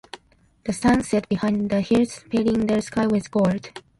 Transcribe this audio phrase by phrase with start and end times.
[0.63, 3.69] The sun set behind the hills, painting the sky with gold.